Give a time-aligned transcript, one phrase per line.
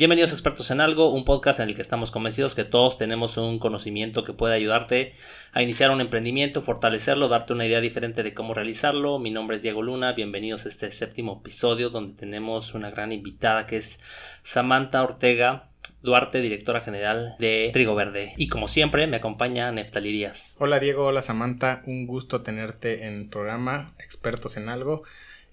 [0.00, 3.36] Bienvenidos a Expertos en Algo, un podcast en el que estamos convencidos que todos tenemos
[3.36, 5.12] un conocimiento que puede ayudarte
[5.52, 9.18] a iniciar un emprendimiento, fortalecerlo, darte una idea diferente de cómo realizarlo.
[9.18, 13.66] Mi nombre es Diego Luna, bienvenidos a este séptimo episodio donde tenemos una gran invitada
[13.66, 14.00] que es
[14.42, 15.66] Samantha Ortega.
[16.02, 18.32] Duarte, directora general de Trigo Verde.
[18.38, 20.54] Y como siempre, me acompaña Neftali Díaz.
[20.56, 25.02] Hola Diego, hola Samantha, un gusto tenerte en el programa Expertos en Algo.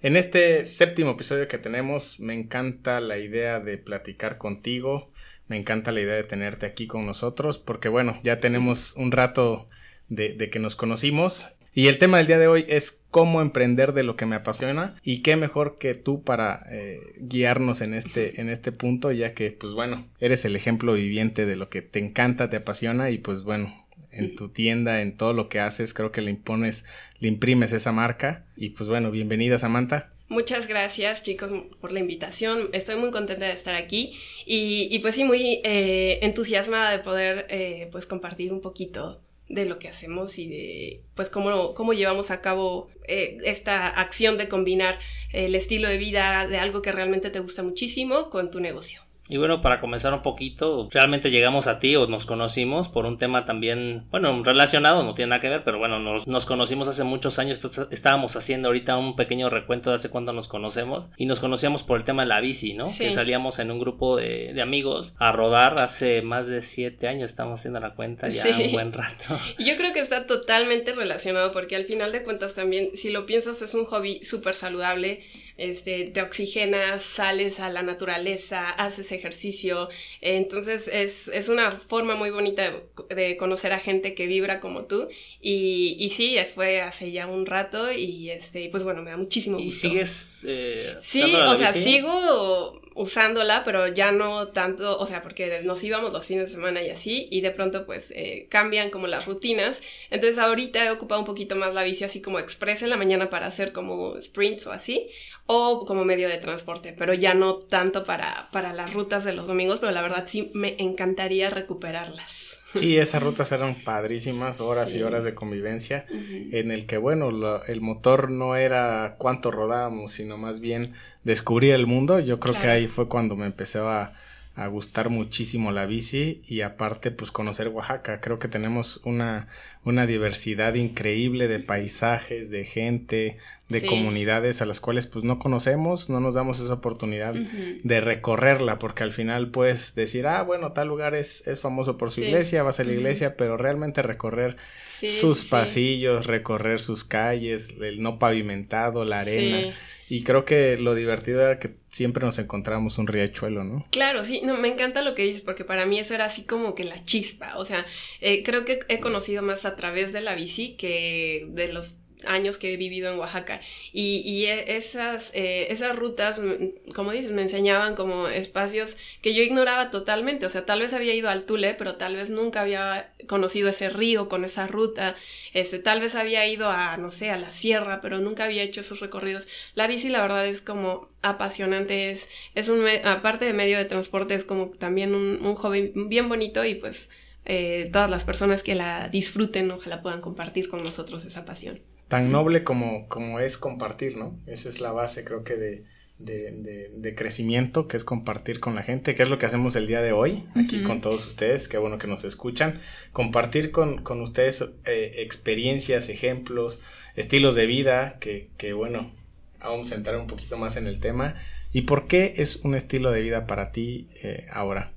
[0.00, 5.10] En este séptimo episodio que tenemos, me encanta la idea de platicar contigo,
[5.48, 9.68] me encanta la idea de tenerte aquí con nosotros, porque bueno, ya tenemos un rato
[10.08, 11.48] de, que nos conocimos.
[11.74, 14.94] Y el tema del día de hoy es cómo emprender de lo que me apasiona
[15.02, 19.50] y qué mejor que tú para eh, guiarnos en este, en este punto, ya que
[19.50, 23.42] pues bueno, eres el ejemplo viviente de lo que te encanta, te apasiona y pues
[23.42, 23.87] bueno,
[24.18, 26.84] en tu tienda, en todo lo que haces, creo que le impones,
[27.20, 28.44] le imprimes esa marca.
[28.56, 30.12] Y pues bueno, bienvenida Samantha.
[30.28, 32.68] Muchas gracias chicos por la invitación.
[32.72, 34.12] Estoy muy contenta de estar aquí
[34.44, 39.78] y, pues sí, muy eh, entusiasmada de poder eh, pues compartir un poquito de lo
[39.78, 44.98] que hacemos y de pues cómo, cómo llevamos a cabo eh, esta acción de combinar
[45.32, 49.07] el estilo de vida de algo que realmente te gusta muchísimo con tu negocio.
[49.28, 53.18] Y bueno, para comenzar un poquito, realmente llegamos a ti o nos conocimos por un
[53.18, 57.04] tema también, bueno, relacionado, no tiene nada que ver, pero bueno, nos, nos conocimos hace
[57.04, 61.40] muchos años, estábamos haciendo ahorita un pequeño recuento de hace cuándo nos conocemos y nos
[61.40, 62.86] conocíamos por el tema de la bici, ¿no?
[62.96, 67.30] Que salíamos en un grupo de, de, amigos a rodar hace más de siete años,
[67.30, 69.38] estamos haciendo la cuenta ya un buen rato.
[69.58, 73.60] Yo creo que está totalmente relacionado porque al final de cuentas también, si lo piensas,
[73.62, 75.20] es un hobby súper saludable
[75.58, 79.88] este, te oxigenas, sales a la naturaleza, haces ejercicio.
[80.20, 82.72] Entonces es, es una forma muy bonita
[83.10, 85.08] de, conocer a gente que vibra como tú.
[85.40, 89.58] Y, y sí, fue hace ya un rato y este, pues bueno, me da muchísimo
[89.58, 89.86] gusto.
[89.86, 90.44] ¿Y sigues?
[90.46, 96.12] Eh, sí, o sea, sigo usándola, pero ya no tanto, o sea, porque nos íbamos
[96.12, 99.80] los fines de semana y así, y de pronto pues eh, cambian como las rutinas.
[100.10, 103.30] Entonces ahorita he ocupado un poquito más la bici así como express en la mañana
[103.30, 105.08] para hacer como sprints o así,
[105.46, 109.46] o como medio de transporte, pero ya no tanto para, para las rutas de los
[109.46, 112.47] domingos, pero la verdad sí me encantaría recuperarlas.
[112.74, 117.30] Sí, esas rutas eran padrísimas, horas y horas de convivencia, en el que, bueno,
[117.66, 120.92] el motor no era cuánto rodábamos, sino más bien
[121.24, 122.20] descubrir el mundo.
[122.20, 124.12] Yo creo que ahí fue cuando me empecé a,
[124.58, 128.20] a gustar muchísimo la bici y aparte pues conocer Oaxaca.
[128.20, 129.46] Creo que tenemos una,
[129.84, 133.36] una diversidad increíble de paisajes, de gente,
[133.68, 138.80] de comunidades a las cuales pues no conocemos, no nos damos esa oportunidad de recorrerla
[138.80, 142.64] porque al final puedes decir, ah, bueno, tal lugar es, es famoso por su iglesia,
[142.64, 149.04] vas a la iglesia, pero realmente recorrer sus pasillos, recorrer sus calles, el no pavimentado,
[149.04, 149.72] la arena
[150.08, 153.86] y creo que lo divertido era que siempre nos encontramos un riachuelo, ¿no?
[153.90, 156.74] Claro, sí, no, me encanta lo que dices, porque para mí eso era así como
[156.74, 157.56] que la chispa.
[157.58, 157.84] O sea,
[158.20, 161.96] eh, creo que he conocido más a través de la bici que de los
[162.26, 163.60] años que he vivido en Oaxaca.
[163.92, 169.34] Y, y e, esas, eh, esas rutas, mm, como dices, me enseñaban como espacios que
[169.34, 170.46] yo ignoraba totalmente.
[170.46, 173.88] O sea, tal vez había ido al Tule, pero tal vez nunca había conocido ese
[173.90, 175.16] río con esa ruta.
[175.54, 178.80] Este, tal vez había ido a, no sé, a la sierra, pero nunca había hecho
[178.80, 179.48] esos recorridos.
[179.74, 182.10] La bici, la verdad, es como apasionante.
[182.10, 186.28] Es, es un, aparte de medio de transporte, es como también un, un hobby bien
[186.28, 187.10] bonito y pues...
[187.50, 192.32] Eh, todas las personas que la disfruten, ojalá puedan compartir con nosotros esa pasión tan
[192.32, 194.38] noble como, como es compartir, ¿no?
[194.46, 195.84] Esa es la base, creo que de,
[196.18, 199.86] de, de, crecimiento, que es compartir con la gente, que es lo que hacemos el
[199.86, 202.80] día de hoy, aquí con todos ustedes, qué bueno que nos escuchan,
[203.12, 206.80] compartir con, con ustedes eh, experiencias, ejemplos,
[207.14, 209.12] estilos de vida, que, que, bueno,
[209.60, 211.36] vamos a entrar un poquito más en el tema.
[211.72, 214.92] ¿Y por qué es un estilo de vida para ti eh, ahora?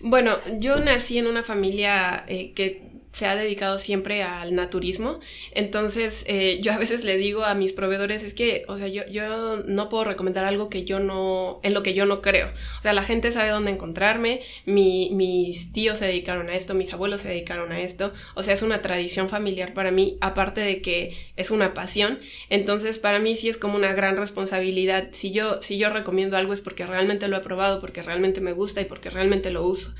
[0.00, 2.82] Bueno, yo nací en una familia eh, que
[3.12, 5.20] se ha dedicado siempre al naturismo.
[5.52, 9.06] Entonces, eh, yo a veces le digo a mis proveedores, es que, o sea, yo,
[9.06, 12.48] yo no puedo recomendar algo que yo no, en lo que yo no creo.
[12.78, 16.92] O sea, la gente sabe dónde encontrarme, mi, mis tíos se dedicaron a esto, mis
[16.92, 18.12] abuelos se dedicaron a esto.
[18.34, 22.18] O sea, es una tradición familiar para mí, aparte de que es una pasión.
[22.50, 25.08] Entonces, para mí sí es como una gran responsabilidad.
[25.12, 28.52] Si yo, si yo recomiendo algo es porque realmente lo he probado, porque realmente me
[28.52, 29.94] gusta y porque realmente lo uso.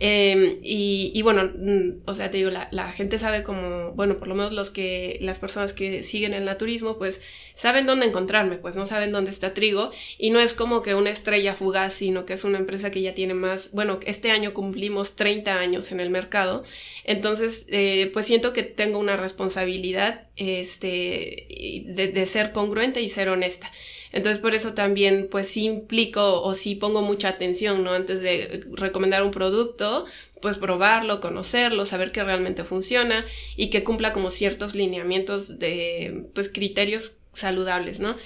[0.00, 4.28] Em, y, bueno, mm, o sea, te digo, la, la, gente sabe como, bueno, por
[4.28, 7.20] lo menos los que, las personas que siguen el naturismo, pues
[7.56, 11.10] saben dónde encontrarme, pues no saben dónde está Trigo y no es como que una
[11.10, 15.16] estrella fugaz, sino que es una empresa que ya tiene más, bueno, este año cumplimos
[15.16, 16.62] 30 años en el mercado,
[17.02, 23.30] entonces, eh, pues siento que tengo una responsabilidad este, de, de ser congruente y ser
[23.30, 23.72] honesta.
[24.12, 27.92] Entonces por eso también pues sí implico o sí pongo mucha atención, ¿no?
[27.92, 30.06] Antes de recomendar un producto,
[30.40, 33.24] pues probarlo, conocerlo, saber que realmente funciona
[33.56, 38.16] y que cumpla como ciertos lineamientos de pues criterios saludables, ¿no?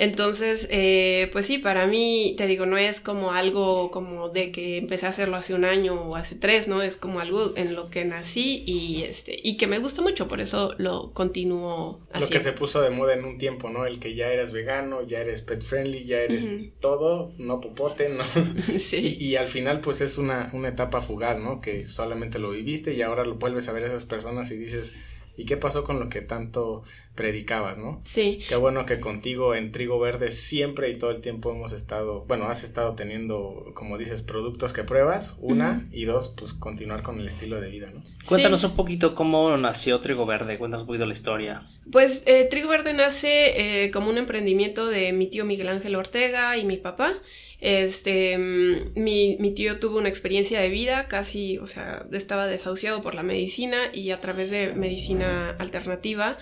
[0.00, 4.76] Entonces, eh, pues sí, para mí, te digo, no es como algo como de que
[4.76, 6.82] empecé a hacerlo hace un año o hace tres, ¿no?
[6.82, 10.40] Es como algo en lo que nací y, este, y que me gusta mucho, por
[10.40, 12.26] eso lo continúo haciendo.
[12.26, 13.86] Lo que se puso de moda en un tiempo, ¿no?
[13.86, 16.48] El que ya eres vegano, ya eres pet friendly, ya eres
[16.78, 18.22] todo, no popote, ¿no?
[18.78, 19.16] sí.
[19.18, 21.60] Y, al final, pues es una, una etapa fugaz, ¿no?
[21.60, 24.94] Que solamente lo viviste y ahora lo vuelves a ver a esas personas y dices
[25.38, 26.82] ¿Y qué pasó con lo que tanto
[27.18, 28.00] predicabas, no?
[28.04, 28.38] Sí.
[28.48, 32.44] Qué bueno que contigo en Trigo Verde siempre y todo el tiempo hemos estado, bueno,
[32.44, 37.26] has estado teniendo, como dices, productos que pruebas, una, y dos, pues continuar con el
[37.26, 38.04] estilo de vida, ¿no?
[38.24, 41.66] Cuéntanos un poquito cómo nació Trigo Verde, cuéntanos un poquito la historia.
[41.90, 46.56] Pues eh, Trigo Verde nace eh, como un emprendimiento de mi tío Miguel Ángel Ortega
[46.56, 47.14] y mi papá.
[47.60, 53.00] Este, mm, mi, mi, tío tuvo una experiencia de vida, casi, o sea, estaba desahuciado
[53.00, 56.38] por la medicina y a través de medicina alternativa,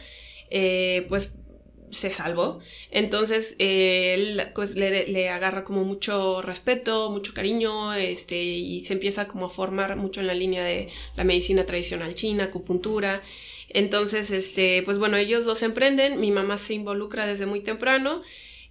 [0.51, 1.33] eh, pues
[1.91, 2.61] se salvó.
[2.91, 8.95] Entonces, eh, él pues le, le, agarra como mucho respeto, mucho cariño, este, y se
[8.95, 13.23] empieza como a formar mucho en la línea de la medicina tradicional china, acupuntura.
[13.69, 18.23] Entonces, este, pues bueno, ellos dos emprenden, mi mamá se involucra desde muy temprano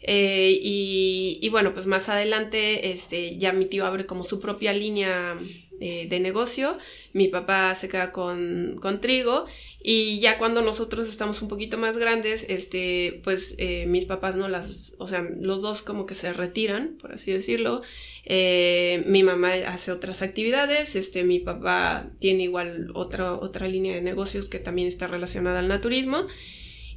[0.08, 5.36] eh, y, bueno, pues más adelante este, ya mi tío abre como su propia línea
[5.82, 6.78] eh, de negocio,
[7.12, 9.46] mi papá se queda con, con, trigo.
[9.82, 14.48] Y ya cuando nosotros estamos un poquito más grandes, este, pues eh, mis papás no
[14.48, 17.82] las, o sea, los dos como que se retiran, por así decirlo,
[18.28, 24.50] mi mamá hace otras actividades, este, mi papá tiene igual otra, otra línea de negocios
[24.50, 26.28] que también está relacionada al naturismo.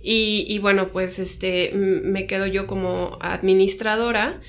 [0.02, 4.40] Y, bueno, pues este, me quedo yo como administradora.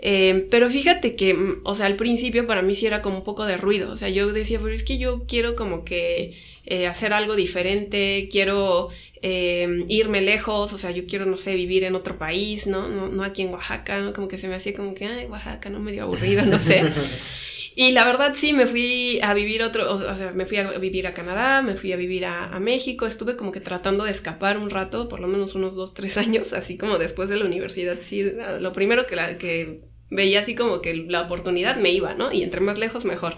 [0.00, 3.44] Eh, pero fíjate que, o sea, al principio para mí sí era como un poco
[3.46, 3.90] de ruido.
[3.90, 6.34] O sea, yo decía, pero es que yo quiero como que
[6.66, 8.90] eh, hacer algo diferente, quiero
[9.22, 12.88] eh, irme lejos, o sea, yo quiero, no sé, vivir en otro país, ¿no?
[12.88, 14.12] No, no aquí en Oaxaca, ¿no?
[14.12, 16.82] Como que se me hacía como que, ay, Oaxaca, no medio aburrido, no sé.
[17.80, 21.06] Y la verdad sí, me fui a vivir otro, o sea, me fui a vivir
[21.06, 24.68] a Canadá, me fui a vivir a, México, estuve como que tratando de escapar un
[24.68, 28.32] rato, por lo menos unos dos, tres años, así como después de la universidad, sí,
[28.58, 32.32] lo primero que, la, que veía así como que la oportunidad me iba, ¿no?
[32.32, 33.36] Y entre más lejos mejor.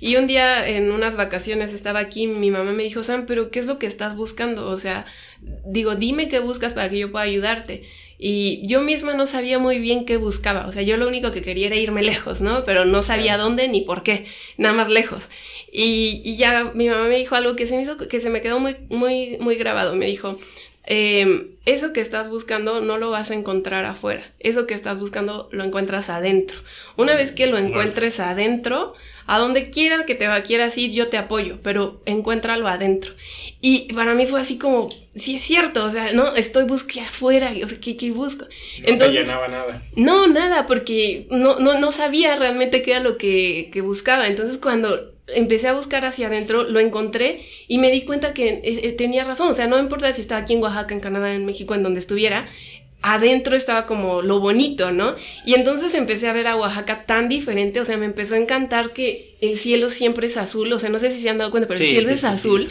[0.00, 3.60] Y un día en unas vacaciones estaba aquí, mi mamá me dijo, Sam, pero ¿qué
[3.60, 4.68] es lo que estás buscando?
[4.68, 5.06] O sea,
[5.64, 7.84] digo, dime qué buscas para que yo pueda ayudarte.
[8.24, 10.68] Y yo misma no sabía muy bien qué buscaba.
[10.68, 12.62] O sea, yo lo único que quería era irme lejos, ¿no?
[12.62, 14.26] Pero no sabía dónde ni por qué,
[14.56, 15.28] nada más lejos.
[15.72, 18.60] Y, ya mi mamá me dijo algo que se me hizo, que se me quedó
[18.60, 19.96] muy, muy, muy grabado.
[19.96, 20.38] Me dijo,
[20.84, 24.22] em, eso que estás buscando no lo vas a encontrar afuera.
[24.38, 26.60] Eso que estás buscando lo encuentras adentro.
[26.96, 28.94] Una vez que lo encuentres adentro,
[29.26, 33.12] a donde quiera que te va, quieras ir, yo te apoyo, pero encuéntralo adentro.
[33.60, 37.52] Y para mí fue así como, sí es cierto, o sea, no, estoy buscando afuera,
[37.64, 38.44] o sea, ¿qué, busco?
[38.44, 38.50] No
[38.84, 39.82] Entonces, te llenaba nada.
[39.96, 44.26] No, nada, porque no, no, no sabía realmente qué era lo que, que buscaba.
[44.26, 48.62] Entonces cuando empecé a buscar hacia adentro, lo encontré y me di cuenta que eh,
[48.64, 49.48] eh, tenía razón.
[49.48, 52.00] O sea, no importa si estaba aquí en Oaxaca, en Canadá, en México, en donde
[52.00, 52.46] estuviera,
[53.02, 55.16] adentro estaba como lo bonito, ¿no?
[55.44, 58.92] Y entonces empecé a ver a Oaxaca tan diferente, o sea, me empezó a encantar
[58.92, 61.66] que el cielo siempre es azul, o sea, no sé si se han dado cuenta,
[61.66, 62.64] pero el cielo es azul.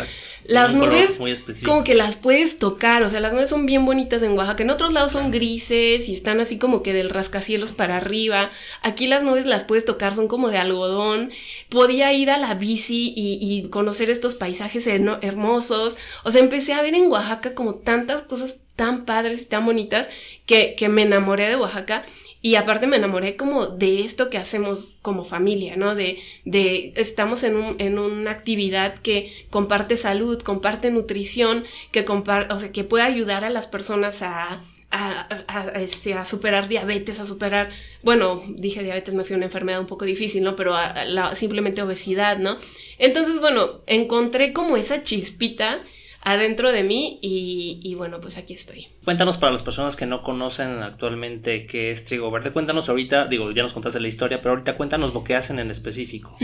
[0.46, 1.20] las nubes
[1.66, 4.70] como que las puedes tocar, o sea, las nubes son bien bonitas en Oaxaca, en
[4.70, 9.24] otros lados son grises y están así como que del rascacielos para arriba, aquí las
[9.24, 11.32] nubes las puedes tocar, son como de algodón,
[11.68, 16.82] podía ir a la bici y, y conocer estos paisajes hermosos, o sea, empecé a
[16.82, 20.08] ver en Oaxaca como tantas cosas tan padres y tan bonitas
[20.48, 22.04] que, me enamoré de Oaxaca.
[22.42, 25.94] Y aparte me enamoré como de esto que hacemos como familia, ¿no?
[25.94, 32.60] De, de estamos en, un, en una actividad que comparte salud, comparte nutrición, que, o
[32.60, 37.70] sea, que puede ayudar a las personas a, a, este, a superar diabetes, a superar,
[38.02, 40.56] bueno, dije diabetes me fue una enfermedad un poco difícil, ¿no?
[40.56, 40.74] Pero
[41.06, 42.58] la, simplemente obesidad, ¿no?
[42.98, 45.84] Entonces, bueno, encontré como esa chispita
[46.24, 48.88] adentro de mí y, bueno, pues aquí estoy.
[49.04, 52.52] Cuéntanos para las personas que no conocen actualmente qué es Trigo Verde.
[52.52, 55.72] Cuéntanos ahorita, digo, ya nos contaste la historia, pero ahorita cuéntanos lo que hacen en
[55.72, 56.38] específico.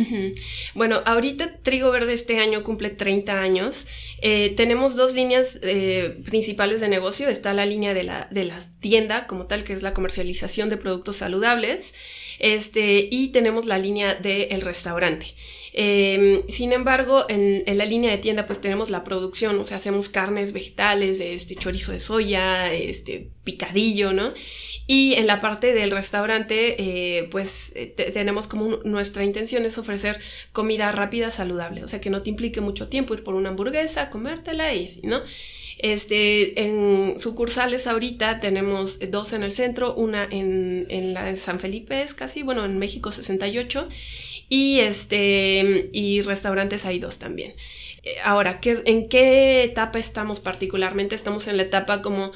[0.74, 3.86] Bueno, ahorita Trigo Verde este año cumple 30 años.
[4.22, 7.30] Eh, tenemos dos líneas eh, principales de negocio.
[7.30, 10.78] Está la línea de la, de la tienda como tal, que es la comercialización de
[10.78, 11.94] productos saludables.
[12.40, 15.28] Este, y tenemos la línea del restaurante.
[15.80, 20.10] Em, sin embargo, en, la línea de tienda pues tenemos la producción, o sea, hacemos
[20.10, 24.34] carnes vegetales, este chorizo de soya, este picadillo, ¿no?
[24.88, 30.20] Y en la parte del restaurante, eh, pues eh, tenemos como nuestra intención es ofrecer
[30.54, 34.10] comida rápida, saludable, o sea, que no te implique mucho tiempo ir por una hamburguesa,
[34.10, 35.22] comértela y así, ¿no?
[35.80, 41.60] Este, en sucursales ahorita tenemos dos en el centro, una en, en la de San
[41.60, 43.88] Felipe, es casi, bueno, en México 68,
[44.50, 47.54] y este, y restaurantes hay dos también.
[48.04, 51.16] Eh, ahora, ¿en qué etapa estamos particularmente?
[51.16, 52.32] Estamos en la etapa como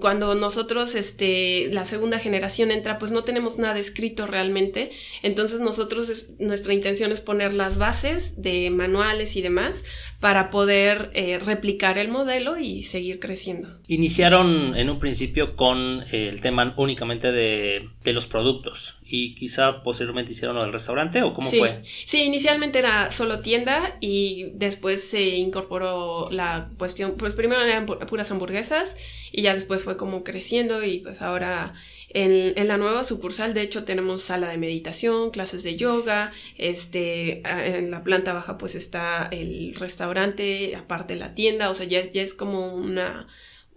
[0.00, 4.90] cuando nosotros, este, la segunda generación entra, pues no tenemos nada escrito realmente.
[5.22, 9.84] Entonces nosotros, nuestra intención es poner las bases de manuales y demás
[10.20, 13.68] para poder eh, replicar el modelo y seguir creciendo.
[13.88, 20.56] Iniciaron en un principio con el tema únicamente de los productos y quizá posteriormente hicieron
[20.56, 21.82] lo del restaurante o cómo fue?
[22.06, 28.30] Sí, inicialmente era solo tienda y después se incorporó la cuestión, pues primero eran puras
[28.30, 28.96] hamburguesas
[29.30, 31.74] y ya después fue como creciendo y pues ahora
[32.08, 37.42] en, en, la nueva sucursal de hecho tenemos sala de meditación, clases de yoga, este,
[37.44, 42.22] en la planta baja pues está el restaurante, aparte la tienda, o sea, ya, ya
[42.22, 43.26] es como una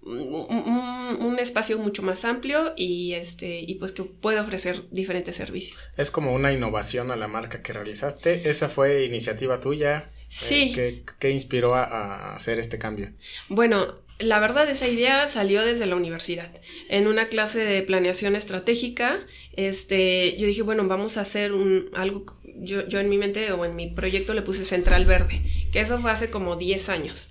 [0.06, 5.90] un, espacio mucho más amplio y este y pues que puede ofrecer diferentes servicios.
[5.98, 8.50] Es como una innovación a la marca que realizaste.
[8.50, 10.12] Esa fue iniciativa tuya.
[10.30, 10.74] Sí.
[10.78, 13.12] Eh, ¿qué, inspiró a, hacer este cambio?
[13.48, 16.52] Bueno, la verdad esa idea salió desde la universidad.
[16.90, 19.20] En una clase de planeación estratégica,
[19.54, 22.26] este, yo dije, bueno, vamos a hacer un algo
[22.58, 26.00] yo, yo en mi mente o en mi proyecto le puse Central Verde, que eso
[26.00, 27.30] fue hace como 10 años.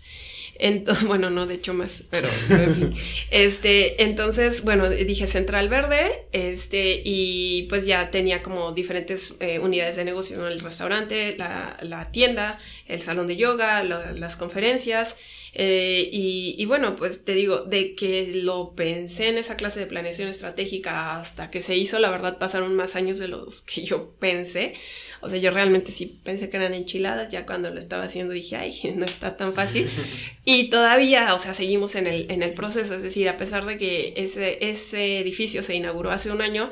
[0.59, 2.29] Entonces, bueno, no, de hecho más, pero,
[3.31, 9.97] este, entonces, bueno, dije Central Verde, este, y pues ya tenía como diferentes eh, unidades
[9.97, 15.17] de negocio, el restaurante, la, la, tienda, el salón de yoga, las conferencias,
[15.57, 19.87] eh, y, y, bueno, pues te digo, de que lo pensé en esa clase de
[19.87, 24.11] planeación estratégica hasta que se hizo, la verdad pasaron más años de los que yo
[24.19, 24.75] pensé.
[25.21, 28.57] O sea, yo realmente sí pensé que eran enchiladas, ya cuando lo estaba haciendo dije,
[28.57, 29.89] ay, no está tan fácil.
[30.47, 33.79] Y todavía, o sea, seguimos en el, en el proceso, es decir, a pesar de
[33.79, 36.69] que ese, ese edificio se inauguró hace un año,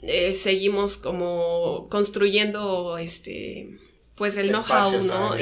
[0.00, 3.78] eh, seguimos como construyendo este
[4.20, 5.34] pues el know-how, ¿no?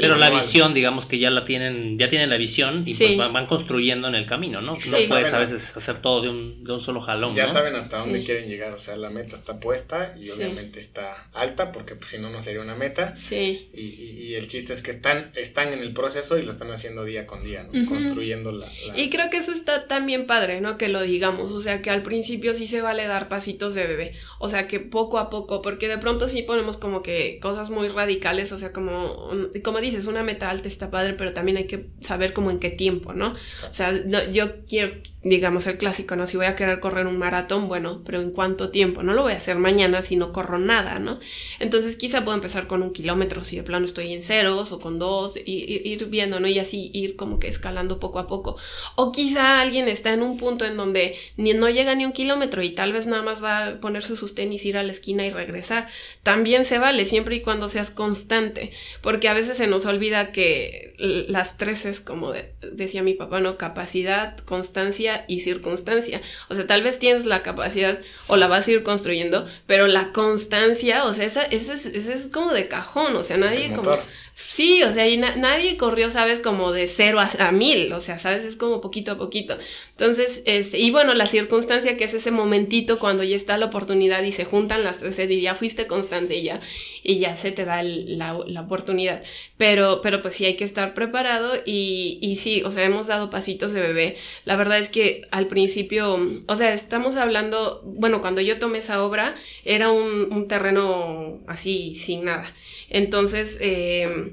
[0.00, 3.44] Pero la visión, digamos que ya la tienen, ya tienen la visión y pues van,
[3.44, 4.72] construyendo en el camino, ¿no?
[4.72, 7.34] No puedes a veces hacer todo de un, de un solo jalón.
[7.34, 11.28] Ya saben hasta dónde quieren llegar, o sea, la meta está puesta y obviamente está
[11.34, 13.14] alta porque pues si no, no sería una meta.
[13.18, 13.68] Sí.
[13.74, 17.04] Y, y, el chiste es que están, están en el proceso y lo están haciendo
[17.04, 17.86] día con día, ¿no?
[17.86, 20.78] Construyendo la, Y creo que eso está también padre, ¿no?
[20.78, 24.12] Que lo digamos, o sea, que al principio sí se vale dar pasitos de bebé,
[24.38, 27.88] o sea, que poco a poco, porque de pronto sí ponemos como que cosas muy
[27.88, 29.30] radicales, o sea, como,
[29.62, 32.70] como dices, una meta alta está padre, pero también hay que saber como en qué
[32.70, 33.34] tiempo, ¿no?
[33.70, 33.92] O sea,
[34.32, 36.28] yo quiero, digamos, el clásico, ¿no?
[36.28, 39.02] Si voy a querer correr un maratón, bueno, pero ¿en cuánto tiempo?
[39.02, 41.18] No lo voy a hacer mañana si no corro nada, ¿no?
[41.58, 45.00] Entonces quizá puedo empezar con un kilómetro si de plano estoy en ceros o con
[45.00, 45.42] dos, y,
[45.84, 46.46] ir viendo, ¿no?
[46.46, 48.58] Y así ir como que escalando poco a poco.
[48.94, 52.62] O quizá alguien está en un punto en donde ni, no llega ni un kilómetro
[52.62, 55.30] y tal vez nada más va a ponerse sus tenis, ir a la esquina y
[55.30, 55.88] regresar.
[56.22, 58.70] También se vale, siempre y cuando seas constante,
[59.02, 63.58] porque a veces se nos olvida que las tres es como decía mi papá, ¿no?
[63.58, 66.20] Capacidad, constancia y circunstancia.
[66.48, 70.12] O sea, tal vez tienes la capacidad o la vas a ir construyendo, pero la
[70.12, 73.92] constancia, o sea, esa, esa, es, es como de cajón, o sea, nadie como...
[74.40, 76.38] Sí, o sea, y nadie corrió, ¿sabes?
[76.38, 78.44] Como de cero a, mil, o sea, ¿sabes?
[78.44, 79.58] Es como poquito a poquito.
[79.90, 84.22] Entonces, este, y bueno, la circunstancia que es ese momentito cuando ya está la oportunidad
[84.22, 86.60] y se juntan las tres y ya fuiste constante y ya,
[87.02, 89.22] y ya se te da la, la, oportunidad.
[89.56, 93.30] Pero, pero pues sí hay que estar preparado y, y sí, o sea, hemos dado
[93.30, 94.16] pasitos de bebé.
[94.44, 96.16] La verdad es que al principio,
[96.46, 101.96] o sea, estamos hablando, bueno, cuando yo tomé esa obra, era un, un terreno así,
[101.96, 102.46] sin nada.
[102.88, 104.27] Entonces, eh,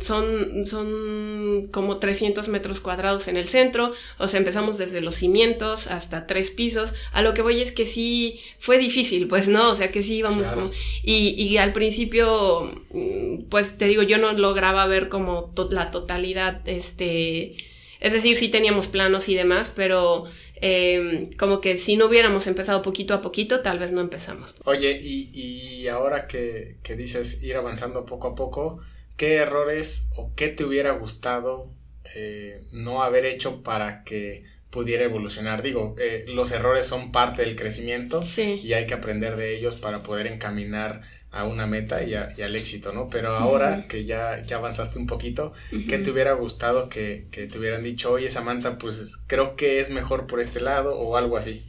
[0.00, 5.86] son, son como 300 metros cuadrados en el centro, o sea, empezamos desde los cimientos
[5.86, 9.76] hasta tres pisos, a lo que voy es que sí fue difícil, pues no, o
[9.76, 10.70] sea, que sí íbamos como,
[11.02, 16.60] y, y, al principio, mm, pues te digo, yo no lograba ver como la totalidad,
[16.68, 17.54] este,
[18.00, 20.24] es decir, sí teníamos planos y demás, pero
[20.56, 24.56] eh, como que si no hubiéramos empezado poquito a poquito, tal vez no empezamos.
[24.64, 28.80] Oye, y, y ahora que, que, dices ir avanzando poco a poco,
[29.16, 31.72] ¿qué errores o qué te hubiera gustado
[32.14, 35.62] eh, no haber hecho para que pudiera evolucionar?
[35.62, 40.02] Digo, eh, los errores son parte del crecimiento y hay que aprender de ellos para
[40.02, 41.02] poder encaminar
[41.32, 43.08] a una meta y, al éxito, ¿no?
[43.08, 45.54] Pero ahora que ya, ya avanzaste un poquito,
[45.88, 49.88] ¿qué te hubiera gustado que, que, te hubieran dicho, oye Samantha, pues creo que es
[49.88, 51.64] mejor por este lado o algo así?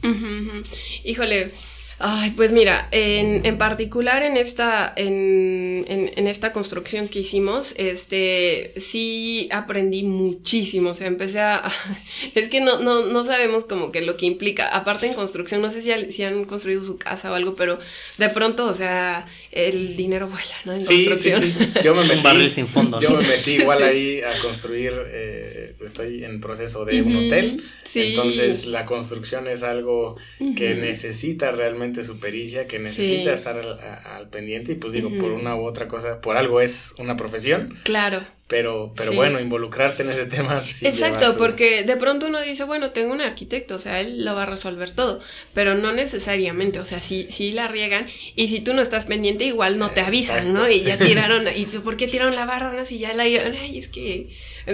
[1.02, 1.52] Híjole,
[1.98, 8.74] Ay, pues mira, en, en particular en esta, en, en, esta construcción que hicimos, este,
[8.78, 11.62] sí aprendí muchísimo, o sea, empecé a,
[12.34, 15.70] es que no, no, no sabemos como que lo que implica, aparte en construcción, no
[15.70, 17.78] sé si, si han construido su casa o algo, pero
[18.18, 20.72] de pronto, o sea, el dinero vuela, ¿no?
[20.72, 21.42] En sí, construcción.
[21.42, 25.76] sí, sí, yo me metí, sin fondo, yo me metí igual ahí a construir, eh,
[25.84, 27.62] estoy en proceso de un hotel,
[27.94, 30.16] entonces la construcción es algo
[30.56, 35.54] que necesita realmente su pericia, que necesita estar al, pendiente y pues digo, por una
[35.54, 37.78] u otra cosa, por algo es una profesión.
[37.84, 38.24] Claro.
[38.46, 42.90] Pero, pero bueno, involucrarte en ese tema sí Exacto, porque de pronto uno dice, bueno,
[42.90, 45.20] tengo un arquitecto, o sea, él lo va a resolver todo,
[45.54, 49.44] pero no necesariamente, o sea, si sí la riegan y si tú no estás pendiente,
[49.44, 50.68] igual no te avisan, ¿no?
[50.68, 52.84] Y ya tiraron, y ¿por qué tiraron la barra?
[52.84, 54.28] Si ya la ay, es que,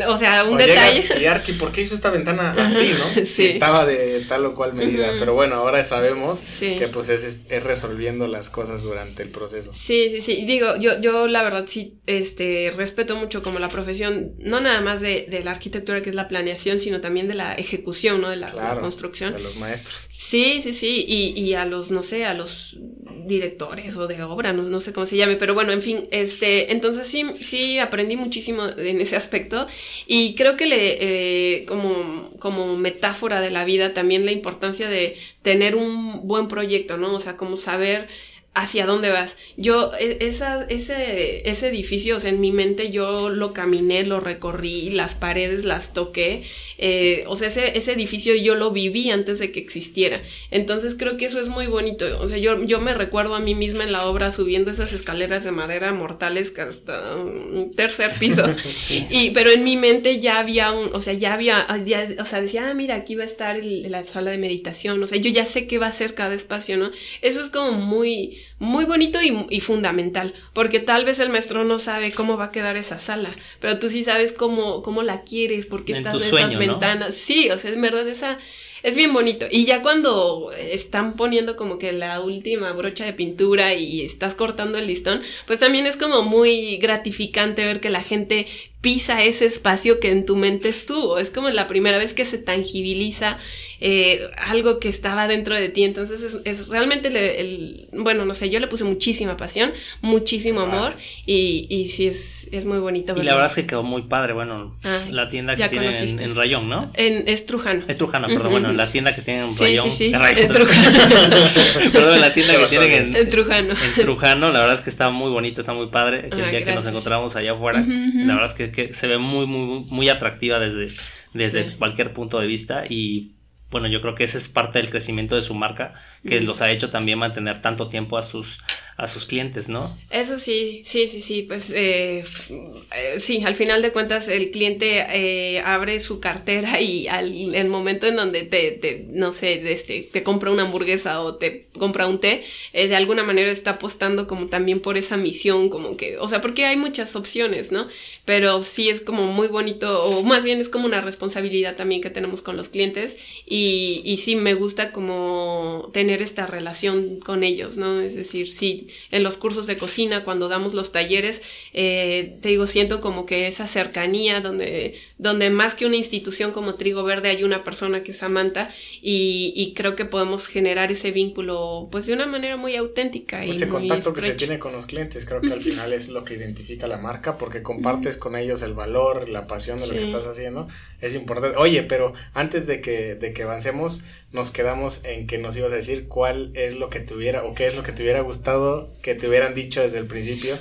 [0.08, 1.06] o sea, un detalle.
[1.20, 3.24] y Arqui, ¿por qué hizo esta ventana así, no?
[3.24, 3.46] Sí.
[3.46, 8.26] estaba de tal o cual medida, pero bueno, ahora sabemos que pues es, es, resolviendo
[8.26, 9.72] las cosas durante el proceso.
[9.74, 14.32] Sí, sí, sí, digo, yo, yo la verdad sí, este, respeto mucho como la profesión,
[14.38, 17.54] no nada más de, de, la arquitectura, que es la planeación, sino también de la
[17.54, 18.30] ejecución, ¿no?
[18.30, 19.34] De la, construcción.
[19.34, 20.08] De los maestros.
[20.12, 22.78] Sí, sí, sí, y, y, a los, no sé, a los
[23.26, 26.72] directores o de obra, no, no, sé cómo se llame, pero bueno, en fin, este,
[26.72, 29.66] entonces sí, sí aprendí muchísimo en ese aspecto
[30.06, 35.16] y creo que le, eh, como, como metáfora de la vida, también la importancia de
[35.42, 37.14] tener un buen proyecto, ¿no?
[37.14, 38.08] O sea, como saber
[38.52, 39.36] hacia dónde vas.
[39.56, 44.18] Yo, e, esa, ese, ese edificio, o sea, en mi mente yo lo caminé, lo
[44.18, 46.42] recorrí, las paredes las toqué,
[46.78, 50.22] eh, o sea, ese, ese edificio yo lo viví antes de que existiera.
[50.50, 52.06] Entonces creo que eso es muy bonito.
[52.20, 55.44] O sea, yo, yo me recuerdo a mí misma en la obra subiendo esas escaleras
[55.44, 58.44] de madera mortales hasta un tercer piso.
[59.10, 62.40] y, pero en mi mente ya había un, o sea, ya había, ya, o sea,
[62.40, 65.00] decía, ah, mira, aquí va a estar la sala de meditación.
[65.02, 66.90] O sea, yo ya sé qué va a ser cada espacio, ¿no?
[67.22, 72.12] Eso es como muy muy bonito y, fundamental, porque tal vez el maestro no sabe
[72.12, 75.92] cómo va a quedar esa sala, pero tú sí sabes cómo, cómo la quieres, porque
[75.92, 77.14] estás en esas ventanas.
[77.14, 78.38] Sí, o sea, es verdad, esa
[78.82, 79.46] es bien bonito.
[79.50, 84.78] Y ya cuando están poniendo como que la última brocha de pintura y estás cortando
[84.78, 88.46] el listón, pues también es como muy gratificante ver que la gente
[88.80, 91.18] pisa ese espacio que en tu mente estuvo.
[91.18, 93.38] Es como la primera vez que se tangibiliza
[93.80, 95.84] eh, algo que estaba dentro de ti.
[95.84, 97.08] Entonces es, realmente
[97.40, 100.94] el, bueno, no sé, yo le puse muchísima pasión, muchísimo amor
[101.26, 103.14] y, y sí es, es muy bonito.
[103.16, 106.20] Y la verdad es que quedó muy padre, bueno, ah, la tienda que tienen en,
[106.20, 106.90] en, Rayón, ¿no?
[106.94, 107.84] En, es Trujano.
[107.88, 109.90] Es Trujano, perdón, bueno, la tienda que tienen en Rayón.
[109.90, 110.98] Sí, sí, en Trujano.
[111.92, 113.74] perdón, la tienda que tienen en, en, Trujano.
[113.74, 116.28] En Trujano, la verdad es que está muy bonita, está muy padre.
[116.30, 119.18] El ah, día que nos encontramos allá afuera, la verdad es que que se ve
[119.18, 120.88] muy, muy, muy atractiva desde,
[121.32, 123.32] desde cualquier punto de vista y
[123.70, 125.94] bueno, yo creo que ese es parte del crecimiento de su marca,
[126.26, 128.58] que los ha hecho también mantener tanto tiempo a sus,
[129.00, 129.96] a sus clientes, ¿no?
[130.10, 135.06] Eso sí, sí, sí, sí, pues eh, eh, sí, al final de cuentas el cliente
[135.08, 140.22] eh, abre su cartera y al momento en donde te, te, no sé, este, te
[140.22, 144.80] compra una hamburguesa o te compra un té, de alguna manera está apostando como también
[144.80, 147.88] por esa misión, como que, o sea, porque hay muchas opciones, ¿no?
[148.26, 152.10] Pero sí es como muy bonito, o más bien es como una responsabilidad también que
[152.10, 157.78] tenemos con los clientes y, y sí me gusta como tener esta relación con ellos,
[157.78, 158.00] ¿no?
[158.00, 162.66] Es decir, sí, en los cursos de cocina, cuando damos los talleres, eh, te digo,
[162.66, 167.44] siento como que esa cercanía donde, donde más que una institución como Trigo Verde hay
[167.44, 168.70] una persona que es Samantha
[169.02, 173.44] y, y creo que podemos generar ese vínculo pues de una manera muy auténtica.
[173.44, 176.34] ese contacto que se tiene con los clientes, creo que al final es lo que
[176.34, 180.26] identifica la marca porque compartes con ellos el valor, la pasión de lo que estás
[180.26, 180.68] haciendo,
[181.00, 181.56] es importante.
[181.56, 185.76] Oye, pero antes de que, de que avancemos, nos quedamos en que nos ibas a
[185.76, 188.90] decir cuál es lo que te hubiera o qué es lo que te hubiera gustado
[189.02, 190.58] que te hubieran dicho desde el principio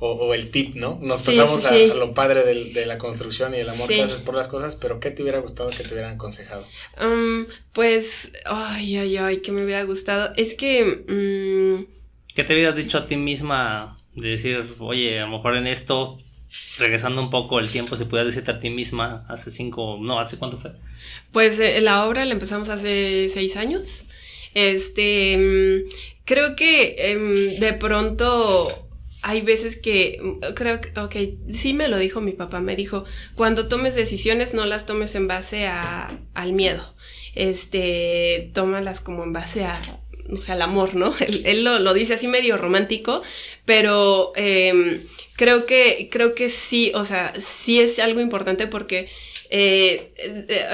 [0.00, 0.98] o, el tip, ¿no?
[1.02, 4.48] Nos pasamos a, lo padre de la construcción y el amor que haces por las
[4.48, 6.66] cosas, pero ¿qué te hubiera gustado que te hubieran aconsejado?
[6.98, 10.32] Um, pues, ay, ay, ay, que me hubiera gustado.
[10.36, 11.04] Es que...
[11.06, 11.86] Um...
[12.34, 16.18] ¿Qué te hubieras dicho a ti misma de decir, oye, a lo mejor en esto
[16.78, 20.36] regresando un poco el tiempo, si pudieras decirte a ti misma hace cinco, no, ¿hace
[20.36, 20.72] cuánto fue?
[21.32, 24.04] Pues eh, la obra la empezamos hace seis años.
[24.54, 25.88] Este, mm,
[26.24, 28.88] creo que em, de pronto
[29.22, 33.04] hay veces que, mm, creo que, ok, sí me lo dijo mi papá, me dijo,
[33.34, 36.94] cuando tomes decisiones no las tomes en base a, al miedo,
[37.34, 39.80] este, tómalas como en base a
[40.32, 41.14] o sea, el amor, ¿no?
[41.44, 43.22] Él, lo, dice así medio romántico,
[43.64, 45.02] pero em,
[45.36, 49.08] creo, que, creo que sí, o sea, sí es algo importante porque
[49.52, 50.12] eh,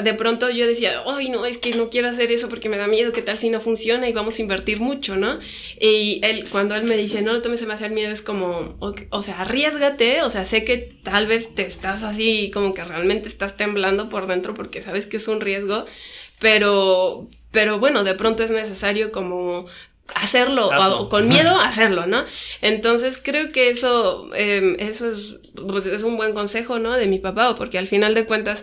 [0.02, 2.86] de, pronto yo decía, ay, no, es que no quiero hacer eso porque me da
[2.86, 5.38] miedo, ¿qué tal si no funciona y vamos a invertir mucho, ¿no?
[5.80, 9.40] Y él, cuando él me dice, no, no tomes demasiado miedo, es como, o, sea,
[9.40, 14.10] arriesgate, o sea, sé que tal vez te estás así, como que realmente estás temblando
[14.10, 15.86] por dentro porque sabes que es un riesgo,
[16.38, 19.64] pero, pero bueno, de pronto es necesario como
[20.14, 22.22] hacerlo o, con miedo hacerlo, ¿no?
[22.60, 26.94] Entonces creo que eso, em, eso es, pues, es, un buen consejo, ¿no?
[26.94, 28.62] De mi papá, porque al final de cuentas,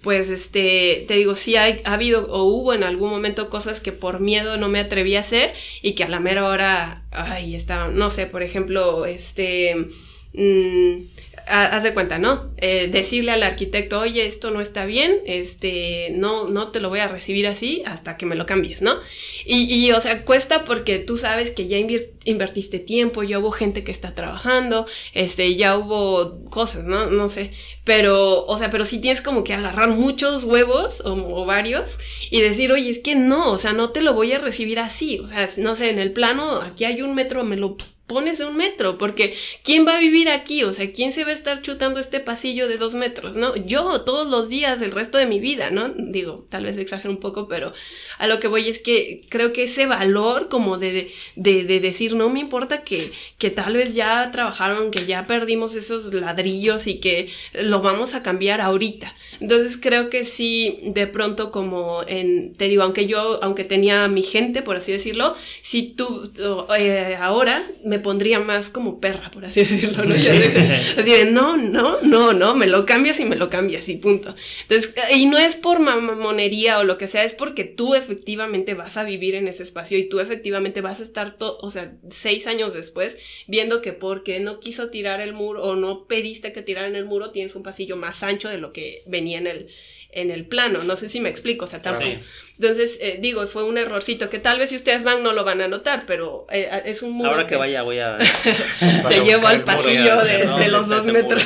[0.00, 4.18] pues este, te digo, sí ha habido o hubo en algún momento cosas que por
[4.18, 8.10] miedo no me atreví a hacer y que a la mera hora, ay, está, no
[8.10, 9.86] sé, por ejemplo, este...
[10.32, 11.11] Mmm,
[11.46, 12.50] haz de cuenta, ¿no?
[12.58, 17.00] Eh, decirle al arquitecto, oye, esto no está bien, este, no, no te lo voy
[17.00, 18.96] a recibir así hasta que me lo cambies, ¿no?
[19.44, 21.78] Y, y o sea, cuesta porque tú sabes que ya
[22.24, 27.06] invertiste tiempo, ya hubo gente que está trabajando, este, ya hubo cosas, ¿no?
[27.06, 27.50] No sé,
[27.84, 31.98] pero, o sea, pero sí tienes como que agarrar muchos huevos o, o varios
[32.30, 35.18] y decir, oye, es que no, o sea, no te lo voy a recibir así,
[35.18, 38.56] o sea, no sé, en el plano, aquí hay un metro, me lo pones un
[38.56, 39.34] metro, porque
[39.64, 40.64] ¿quién va a vivir aquí?
[40.64, 43.36] O sea, ¿quién se va a estar chutando este pasillo de dos metros?
[43.36, 43.56] ¿No?
[43.56, 45.88] Yo todos los días, el resto de mi vida, ¿no?
[45.96, 47.72] Digo, tal vez exagero un poco, pero
[48.18, 52.14] a lo que voy es que creo que ese valor como de, de, de decir,
[52.14, 57.00] no me importa que, que tal vez ya trabajaron, que ya perdimos esos ladrillos y
[57.00, 59.14] que lo vamos a cambiar ahorita.
[59.40, 64.22] Entonces creo que sí, de pronto como en, te digo, aunque yo, aunque tenía mi
[64.22, 66.30] gente, por así decirlo, si tú
[66.78, 70.14] eh, ahora me pondría más como perra, por así decirlo, ¿no?
[70.16, 74.34] así de, no, no, no, no, me lo cambias y me lo cambias y punto.
[74.68, 78.96] Entonces, y no es por mamonería o lo que sea, es porque tú efectivamente vas
[78.96, 82.74] a vivir en ese espacio y tú efectivamente vas a estar, o sea, seis años
[82.74, 87.04] después, viendo que porque no quiso tirar el muro o no pediste que tiraran el
[87.04, 89.68] muro, tienes un pasillo más ancho de lo que venía en el,
[90.12, 90.80] en el plano.
[90.82, 92.10] No sé si me explico, o sea, tampoco.
[92.58, 95.60] Entonces, eh, digo, fue un errorcito que tal vez si ustedes van no lo van
[95.62, 97.30] a notar, pero eh, es un muro.
[97.30, 98.18] Ahora que, vaya, voy a.
[99.08, 101.44] te llevo al pasillo de, los dos metros.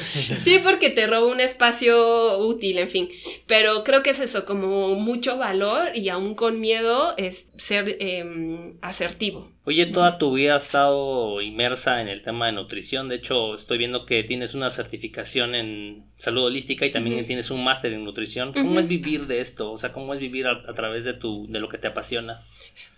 [0.44, 3.08] sí, porque te robo un espacio útil, en fin.
[3.46, 8.78] Pero creo que es eso, como mucho valor y aún con miedo es ser em,
[8.80, 9.50] asertivo.
[9.64, 13.08] Oye, toda tu vida has estado inmersa en el tema de nutrición.
[13.08, 17.62] De hecho, estoy viendo que tienes una certificación en salud holística y también tienes un
[17.62, 18.52] máster en nutrición.
[18.52, 19.70] ¿Cómo es vivir de esto?
[19.70, 22.40] O sea, ¿cómo es vivir a, través de tu, de lo que te apasiona?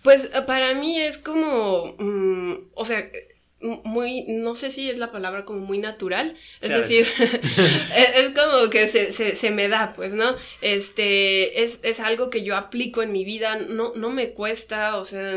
[0.01, 3.11] Pues eh, para mí es como, mm, o sea,
[3.61, 7.07] muy, no sé si es la palabra como muy natural, es decir,
[7.95, 10.35] es, como que se, se, me da, pues, ¿no?
[10.61, 15.05] Este, es, es, algo que yo aplico en mi vida, no, no me cuesta, o
[15.05, 15.33] sea,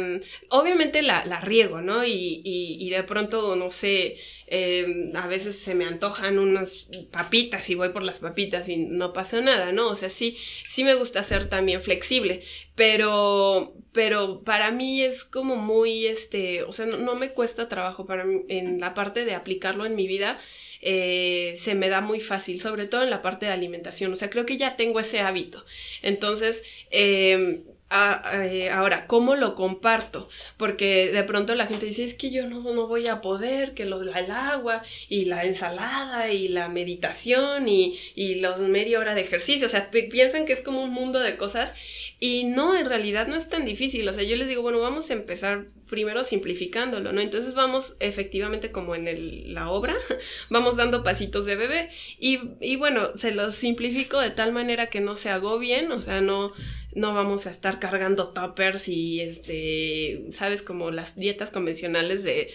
[0.51, 2.05] obviamente la, la riego, ¿no?
[2.05, 4.19] Y, y, y de pronto, no sé,
[4.51, 9.13] eh, a veces se me antojan unas papitas y voy por las papitas y no
[9.13, 9.89] pasa nada, ¿no?
[9.89, 10.37] O sea, sí,
[10.69, 12.43] sí me gusta ser también flexible,
[12.75, 18.25] pero, pero para mí es como muy, este, o sea, no, me cuesta trabajo para
[18.25, 20.39] mí, en la parte de aplicarlo en mi vida.
[20.81, 24.13] Eh, se me da muy fácil, sobre todo en la parte de alimentación.
[24.13, 25.65] O sea, creo que ya tengo ese hábito.
[26.03, 30.29] Entonces, eh, eh, ahora, ¿cómo lo comparto?
[30.57, 33.85] Porque de pronto la gente dice, es que yo no, no voy a poder, que
[33.87, 39.23] lo, el agua y la ensalada y la meditación y, y los media hora de
[39.23, 41.73] ejercicio, o sea, piensan que es como un mundo de cosas
[42.21, 45.11] y no, en realidad no es tan difícil, o sea, yo les digo, bueno, vamos
[45.11, 47.21] a empezar primero simplificándolo, ¿no?
[47.21, 49.97] Entonces vamos efectivamente como en la obra,
[50.51, 55.17] vamos dando pasitos de bebé y, bueno, se los simplifico de tal manera que no
[55.17, 56.53] se agobien, o sea, no
[56.95, 62.51] no vamos a estar cargando toppers y este, sabes, como las dietas convencionales de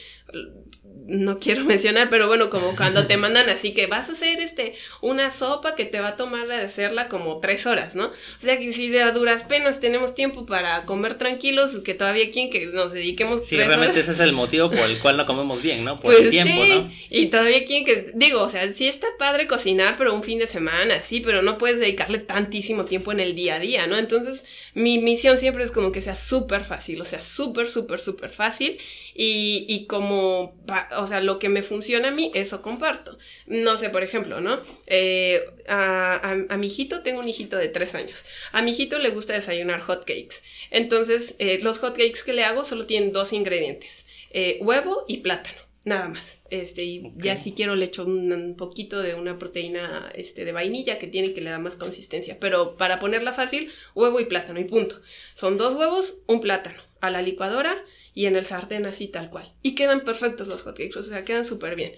[1.05, 4.73] no quiero mencionar, pero bueno, como cuando te mandan así que vas a hacer este
[5.01, 8.07] una sopa que te va a tomar de hacerla como tres horas, ¿no?
[8.07, 12.49] O sea que si de duras penas tenemos tiempo para comer tranquilos, que todavía quien
[12.49, 12.93] que nos
[13.23, 15.99] dediquemos Sí, realmente ese es el motivo por el cual no comemos bien, ¿no?
[15.99, 16.91] Por el pues tiempo, ¿no?
[17.09, 20.47] Y todavía quien que, digo, o sea, sí está padre cocinar, pero un fin de
[20.47, 23.97] semana, sí, pero no puedes dedicarle tantísimo tiempo en el día a día, ¿no?
[23.97, 28.29] Entonces, mi misión siempre es como que sea súper fácil, o sea, súper, súper, súper
[28.29, 28.77] fácil
[29.15, 30.53] y, y como
[30.97, 33.17] o sea, lo que me funciona a mí, eso comparto.
[33.47, 34.59] No sé, por ejemplo, ¿no?
[34.87, 38.23] Eh, a, mi hijito, tengo un hijito de tres años.
[38.51, 40.37] A mi hijito le gusta desayunar hot cakes.
[40.71, 45.17] Entonces, eh, los hot cakes que le hago solo tienen dos ingredientes, eh, huevo y
[45.17, 45.63] plátano.
[45.85, 46.39] Nada más.
[46.49, 50.97] Este, y ya si quiero le echo un, poquito de una proteína este, de vainilla
[50.97, 52.37] que tiene que le da más consistencia.
[52.39, 55.01] Pero para ponerla fácil, huevo y plátano y punto.
[55.33, 59.51] Son dos huevos, un plátano a la licuadora y en el sartén así tal cual.
[59.61, 61.93] Y quedan perfectos los hotcakes, o sea, quedan súper bien.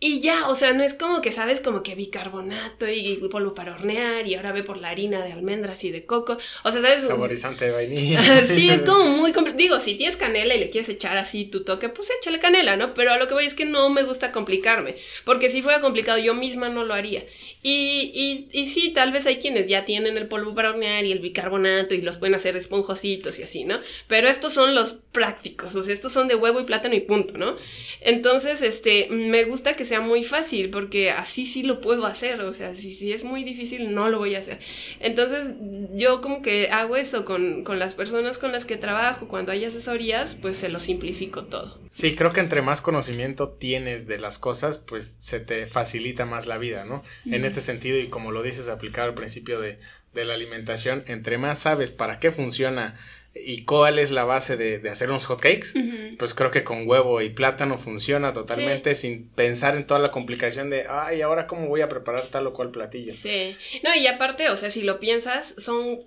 [0.00, 1.60] Y ya, o sea, no es como que, ¿sabes?
[1.60, 5.82] Como que bicarbonato y polvo para hornear y ahora ve por la harina de almendras
[5.82, 6.36] y de coco.
[6.62, 7.04] O sea, ¿sabes?
[7.04, 8.46] Saborizante de vainilla.
[8.54, 9.58] sí, es como muy complicado.
[9.58, 12.92] Digo, si tienes canela y le quieres echar así tu toque, pues échale canela, ¿no?
[12.92, 14.96] Pero a lo que voy es que no me gusta complicarme.
[15.24, 17.24] Porque si fuera complicado, yo misma no lo haría.
[17.62, 21.12] Y, y, y sí, tal vez hay quienes ya tienen el polvo para hornear y
[21.12, 23.80] el bicarbonato y los pueden hacer esponjositos y así, ¿no?
[24.06, 27.38] Pero estos son los prácticos, o sea, estos son de huevo y plátano y punto,
[27.38, 27.56] ¿no?
[28.00, 32.52] Entonces, este, me gusta que sea muy fácil porque así sí lo puedo hacer, o
[32.52, 34.58] sea, si, si es muy difícil no lo voy a hacer.
[35.00, 35.54] Entonces,
[35.92, 39.64] yo como que hago eso con, con las personas con las que trabajo, cuando hay
[39.64, 41.78] asesorías, pues se lo simplifico todo.
[41.92, 46.46] Sí, creo que entre más conocimiento tienes de las cosas, pues se te facilita más
[46.46, 47.04] la vida, ¿no?
[47.24, 49.78] En este sentido, y como lo dices, aplicado al principio de,
[50.12, 52.98] de la alimentación, entre más sabes para qué funciona
[53.34, 55.74] y cuál es la base de, de hacer unos hotcakes,
[56.18, 60.70] pues creo que con huevo y plátano funciona totalmente sin pensar en toda la complicación
[60.70, 63.12] de, ay, ahora cómo voy a preparar tal o cual platillo.
[63.12, 66.00] Sí, no, y aparte, o sea, si lo piensas, son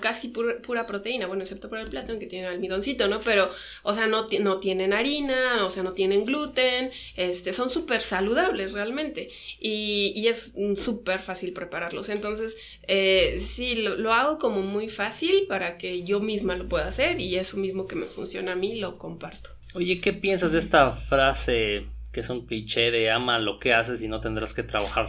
[0.00, 3.20] casi pura, proteína, bueno, excepto por el plátano que tiene almidoncito, ¿no?
[3.20, 3.50] Pero,
[3.82, 8.72] o sea, no, no tienen harina, o sea, no tienen gluten, este, son súper saludables
[8.72, 12.08] realmente y, y es súper fácil prepararlos.
[12.08, 16.86] Entonces, eh, sí, lo, lo, hago como muy fácil para que yo misma lo pueda
[16.86, 19.50] hacer y eso mismo que me funciona a mí lo comparto.
[19.74, 24.02] Oye, ¿qué piensas de esta frase que es un cliché de ama lo que haces
[24.02, 25.08] y no tendrás que trabajar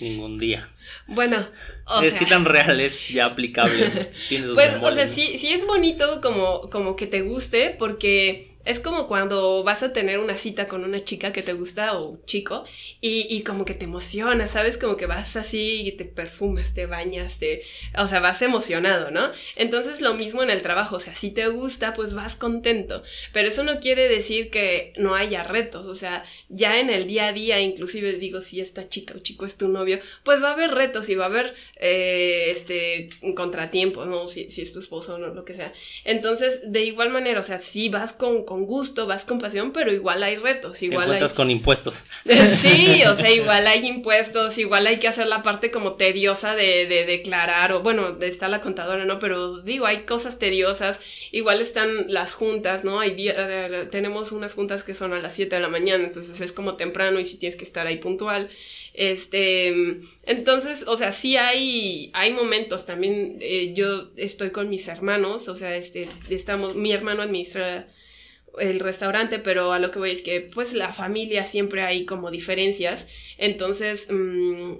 [0.00, 0.68] ningún día.
[1.06, 1.46] Bueno,
[1.86, 4.12] o es que tan real es ya aplicable.
[4.54, 9.06] bueno, o sea, sí, sí es bonito como, como que te guste porque es como
[9.06, 12.64] cuando vas a tener una cita con una chica que te gusta o chico
[13.00, 14.76] y, y, como que te emociona, ¿sabes?
[14.76, 17.62] Como que vas así y te perfumas, te bañas, te...
[17.96, 19.30] O sea, vas emocionado, ¿no?
[19.56, 23.02] Entonces lo mismo en el trabajo, o sea, si te gusta, pues vas contento.
[23.32, 27.28] Pero eso no quiere decir que no haya retos, o sea, ya en el día
[27.28, 30.52] a día, inclusive digo, si esta chica o chico es tu novio, pues va a
[30.52, 34.28] haber retos y va a haber, eh, este, contratiempos, ¿no?
[34.28, 35.72] Si, si es tu esposo o no, lo que sea.
[36.04, 39.92] Entonces, de igual manera, o sea, si vas con con gusto, vas con pasión, pero
[39.92, 42.02] igual hay retos, igual Te encuentras con impuestos.
[42.60, 46.86] Sí, o sea, igual hay impuestos, igual hay que hacer la parte como tediosa de,
[46.86, 49.20] de declarar, o bueno, está la contadora, ¿no?
[49.20, 50.98] Pero digo, hay cosas tediosas,
[51.30, 52.98] igual están las juntas, ¿no?
[52.98, 56.40] Hay días, eh, tenemos unas juntas que son a las 7 de la mañana, entonces
[56.40, 58.50] es como temprano y si tienes que estar ahí puntual.
[58.94, 59.68] Este,
[60.24, 65.54] entonces, o sea, sí hay, hay momentos también, eh, yo estoy con mis hermanos, o
[65.54, 67.86] sea, este, estamos, mi hermano administra
[68.58, 72.30] el restaurante, pero a lo que voy es que pues la familia siempre hay como
[72.30, 73.06] diferencias,
[73.38, 74.72] entonces mm,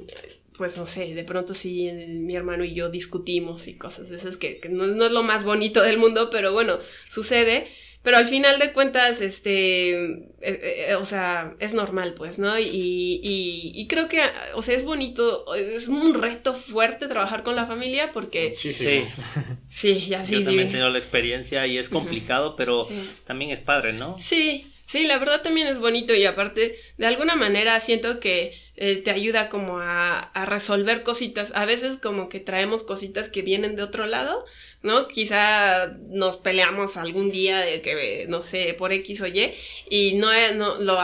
[0.61, 4.37] pues no sé, de pronto sí mi hermano y yo discutimos y cosas de esas
[4.37, 7.67] que, no, no, es lo más bonito del mundo, pero bueno, sucede.
[8.03, 12.59] Pero al final de cuentas, este, eh, eh, o sea, es normal, pues, ¿no?
[12.59, 14.23] Y, y, y, creo que,
[14.55, 18.55] o sea, es bonito, es un reto fuerte trabajar con la familia porque...
[18.57, 19.05] Sí, sí.
[19.71, 20.33] Sí, ya sí.
[20.33, 22.89] Yo también he tenido la experiencia y es complicado, pero
[23.25, 24.17] también es padre, ¿no?
[24.19, 28.97] Sí, sí, la verdad también es bonito y aparte, de alguna manera siento que eh,
[28.97, 31.53] te ayuda como a, resolver cositas.
[31.55, 34.47] A veces como que traemos cositas que vienen de otro lado,
[34.83, 35.07] ¿no?
[35.07, 39.53] Quizá nos peleamos algún día de que, no sé, por X o Y,
[39.91, 40.99] y no, no lo,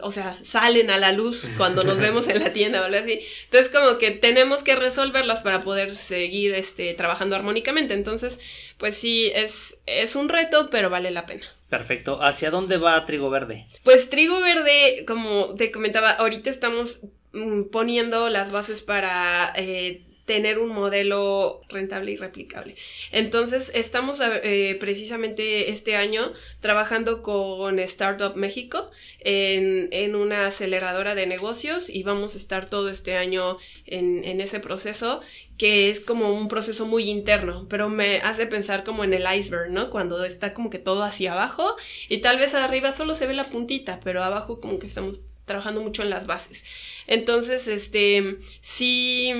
[0.00, 2.96] o sea, salen a la luz cuando nos vemos en la tienda, ¿vale?
[2.96, 3.20] Así.
[3.44, 7.92] Entonces como que tenemos que resolverlas para poder seguir, este, trabajando armónicamente.
[7.92, 8.40] Entonces,
[8.78, 11.46] pues sí, es, es un reto, pero vale la pena.
[11.68, 12.22] Perfecto.
[12.22, 13.66] ¿Hacia dónde va Trigo Verde?
[13.84, 17.00] Pues Trigo Verde, como te comentaba, ahorita estamos
[17.32, 22.76] Mm, poniendo las bases para eh, tener un modelo rentable y replicable.
[23.12, 31.88] Entonces, estamos eh, precisamente este año trabajando con Startup México en, una aceleradora de negocios
[31.88, 35.22] y vamos a estar todo este año en, en, ese proceso
[35.56, 39.70] que es como un proceso muy interno, pero me hace pensar como en el iceberg,
[39.70, 39.88] ¿no?
[39.88, 41.76] Cuando está como que todo hacia abajo
[42.10, 45.80] y tal vez arriba solo se ve la puntita, pero abajo como que estamos trabajando
[45.80, 46.64] mucho en las bases.
[47.08, 49.32] Entonces, este, sí,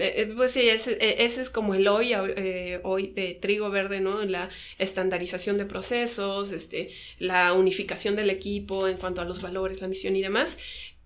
[0.00, 4.00] eh, pues sí, ese, e, ese es como el hoy, eh, hoy de trigo verde,
[4.00, 4.24] ¿no?
[4.24, 9.88] La estandarización de procesos, este, la unificación del equipo en cuanto a los valores, la
[9.88, 10.58] misión y demás.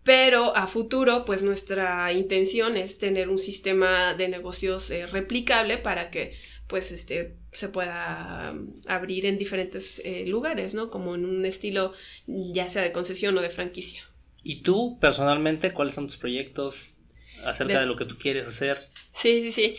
[0.04, 6.10] Pero a futuro, pues nuestra intención es tener un sistema de negocios eh, replicable para
[6.10, 6.32] que
[6.66, 8.54] pues este se pueda
[8.88, 10.90] abrir en diferentes lugares, ¿no?
[10.90, 11.92] Como en un estilo
[12.26, 14.05] ya sea de concesión o de franquicia.
[14.48, 16.92] ¿Y tú, personalmente, cuáles son tus proyectos?
[17.44, 18.88] acerca de, lo que tú quieres hacer.
[19.14, 19.76] Sí, sí, sí.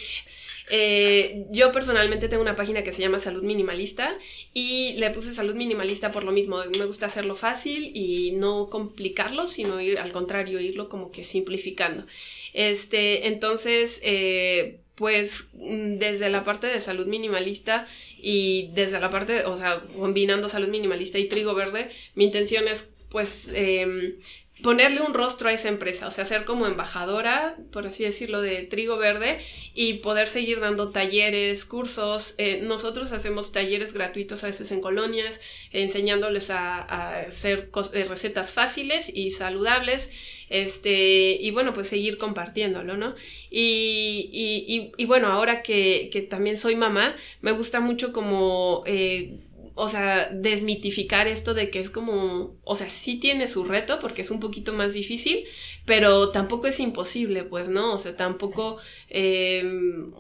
[0.70, 4.18] Eh, yo personalmente tengo una página que se llama Salud Minimalista
[4.54, 6.62] y le puse Salud Minimalista por lo mismo.
[6.78, 12.06] Me gusta hacerlo fácil y no complicarlo, sino ir al contrario, irlo como que simplificando.
[12.54, 19.46] Este, entonces, eh, pues mm, desde la parte de salud minimalista y desde la parte,
[19.46, 24.18] o sea, combinando salud minimalista y trigo verde, mi intención es pues eh,
[24.62, 28.64] ponerle un rostro a esa empresa, o sea, ser como embajadora, por así decirlo, de
[28.64, 29.40] Trigo Verde
[29.74, 32.34] y poder seguir dando talleres, cursos.
[32.38, 35.40] Eh, nosotros hacemos talleres gratuitos a veces en colonias,
[35.72, 36.80] enseñándoles a,
[37.20, 40.10] hacer eh, recetas fáciles y saludables,
[40.50, 43.16] este, y bueno, pues seguir compartiéndolo, ¿no?
[43.50, 48.84] Y, y, bueno, ahora que, que, también soy mamá, me gusta mucho como...
[48.86, 49.38] Eh,
[49.78, 54.24] o sea, desmitificar esto de que es como, o sea, sí tiene su reto porque
[54.24, 55.46] es un poquito más difícil,
[55.86, 57.94] pero tampoco es imposible, pues, ¿no?
[57.94, 60.12] O sea, tampoco, em,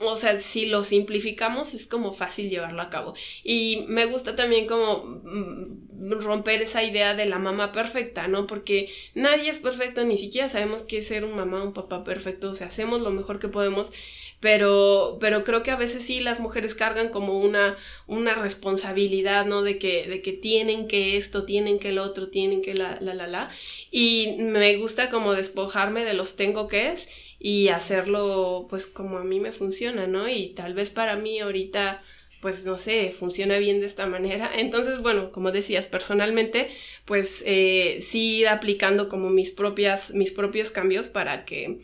[0.00, 3.14] o sea, si lo simplificamos es como fácil llevarlo a cabo.
[3.44, 5.85] Y me gusta también como mm,
[6.20, 8.46] romper esa idea de la mamá perfecta, ¿no?
[8.46, 12.50] Porque nadie es perfecto, ni siquiera sabemos qué es ser un mamá, un papá perfecto,
[12.50, 13.92] o sea, hacemos lo mejor que podemos
[14.40, 19.62] pero, pero creo que a veces sí las mujeres cargan como una, una responsabilidad, ¿no?
[19.62, 23.14] De que, de que tienen que esto, tienen que el otro, tienen que la, la,
[23.14, 23.50] la, la.
[23.90, 29.24] Y me gusta como despojarme de los tengo que es y hacerlo pues como a
[29.24, 30.28] mí me funciona, ¿no?
[30.28, 32.02] Y tal vez para mí ahorita
[32.46, 34.52] pues no sé, funciona bien de esta manera.
[34.56, 36.68] Entonces, bueno, como decías, personalmente,
[37.04, 41.80] pues eh, sí ir aplicando como mis propias, mis propios cambios para que,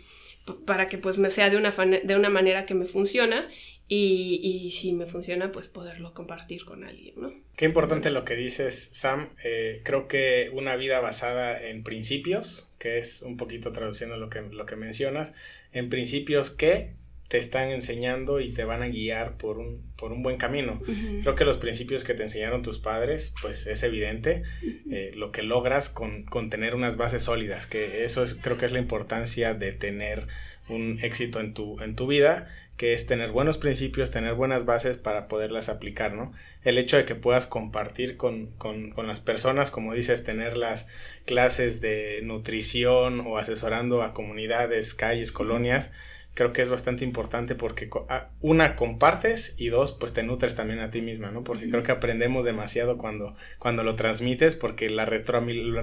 [0.64, 3.48] para que pues me sea de una, de una manera que me funciona
[3.88, 7.42] y, y, si me funciona pues poderlo compartir con alguien.
[7.57, 9.31] Qué importante lo que dices, Sam.
[9.42, 14.42] Eh, creo que una vida basada en principios, que es un poquito traduciendo lo que,
[14.42, 15.35] lo que mencionas,
[15.72, 16.94] en principios que
[17.33, 20.83] te están enseñando y te van a guiar por un, por un buen camino.
[21.23, 24.42] Creo que los principios que te enseñaron tus padres, pues es evidente
[24.90, 28.66] eh, lo que logras con, con, tener unas bases sólidas, que eso es, creo que
[28.66, 30.27] es la importancia de tener
[30.68, 34.99] un éxito en tu, en tu vida, que es tener buenos principios, tener buenas bases
[34.99, 36.35] para poderlas aplicar, ¿no?
[36.64, 40.87] El hecho de que puedas compartir con, con, con las personas, como dices, tener las
[41.25, 45.92] clases de nutrición o asesorando a comunidades, calles, colonias,
[46.35, 50.81] creo que es bastante importante porque ah, una compartes y dos pues te nutres también
[50.81, 51.45] a ti misma, ¿no?
[51.45, 55.07] Porque creo que aprendemos demasiado cuando, cuando lo transmites porque la,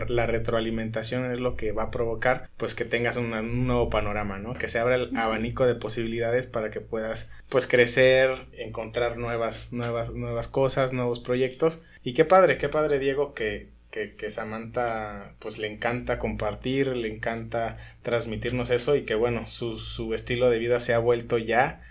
[0.08, 4.54] la retroalimentación es lo que va a provocar pues que tengas un nuevo panorama, ¿no?
[4.54, 10.12] Que se abra el abanico de posibilidades para que puedas pues crecer, encontrar nuevas, nuevas,
[10.12, 15.58] nuevas cosas, nuevos proyectos y qué padre, qué padre Diego que que, que, Samantha pues
[15.58, 20.80] le encanta compartir, le encanta transmitirnos eso y que bueno, su, su estilo de vida
[20.80, 21.82] se ha vuelto ya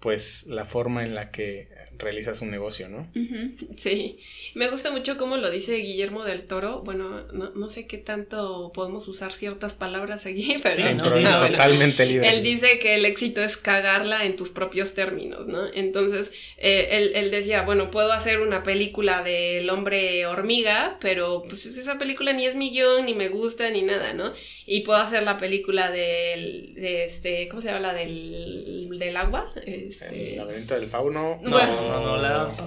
[0.00, 3.08] pues la forma en la que realizas un negocio, ¿no?
[3.76, 4.18] Sí,
[4.54, 6.82] me gusta mucho cómo lo dice Guillermo del Toro.
[6.82, 12.28] Bueno, no, sé qué tanto podemos usar ciertas palabras aquí, pero sí, totalmente libre.
[12.28, 15.66] Él dice que el éxito es cagarla en tus propios términos, ¿no?
[15.74, 21.98] Entonces, eh, él, decía, bueno, puedo hacer una película del hombre hormiga, pero pues esa
[21.98, 24.32] película ni es mi guion, ni me gusta, ni nada, ¿no?
[24.64, 27.80] Y puedo hacer la película del, de este, ¿cómo se llama?
[27.80, 29.52] La del, del agua.
[29.64, 30.36] Este...
[30.36, 31.38] El del fauno.
[31.42, 31.85] Bueno,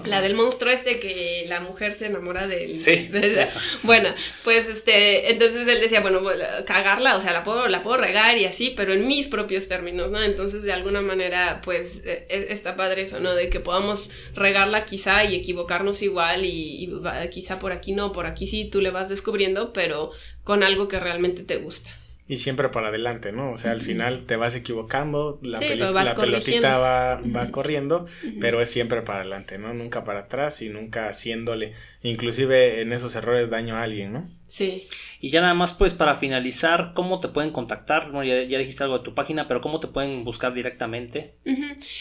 [0.06, 0.22] la...
[0.22, 2.76] del monstruo este que la mujer se enamora del...
[2.76, 3.10] Sí.
[3.84, 4.10] bueno,
[4.44, 6.22] pues este, entonces él decía, bueno,
[6.66, 10.12] cagarla, o sea, la puedo, la puedo regar y así, pero en mis propios términos,
[10.12, 10.22] ¿no?
[10.22, 13.34] Entonces, de alguna manera, pues e, e, está padre eso, ¿no?
[13.34, 18.26] De que podamos regarla quizá y equivocarnos igual y, y quizá por aquí no, por
[18.26, 20.12] aquí sí, tú le vas descubriendo, pero
[20.44, 21.90] con algo que realmente te gusta
[22.30, 23.52] y siempre para adelante, ¿no?
[23.52, 28.06] O sea, al final te vas equivocando, la, la pelotita va, va corriendo,
[28.40, 29.74] pero es siempre para adelante, ¿no?
[29.74, 34.30] Nunca para atrás y nunca haciéndole, inclusive en esos errores daño a alguien, ¿no?
[34.48, 34.88] Sí.
[35.20, 38.12] Y ya nada más, pues para finalizar, ¿cómo te pueden contactar?
[38.24, 41.34] ya, dijiste algo de tu página, pero ¿cómo te pueden buscar directamente?